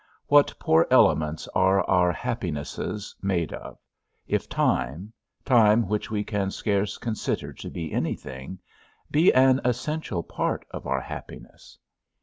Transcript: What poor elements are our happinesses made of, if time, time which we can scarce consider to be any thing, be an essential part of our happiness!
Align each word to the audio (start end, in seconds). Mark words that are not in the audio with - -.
What 0.25 0.55
poor 0.57 0.87
elements 0.89 1.47
are 1.49 1.83
our 1.83 2.11
happinesses 2.11 3.13
made 3.21 3.53
of, 3.53 3.77
if 4.25 4.49
time, 4.49 5.13
time 5.45 5.87
which 5.87 6.09
we 6.09 6.23
can 6.23 6.49
scarce 6.49 6.97
consider 6.97 7.53
to 7.53 7.69
be 7.69 7.93
any 7.93 8.15
thing, 8.15 8.57
be 9.11 9.31
an 9.31 9.61
essential 9.63 10.23
part 10.23 10.65
of 10.71 10.87
our 10.87 11.01
happiness! 11.01 11.77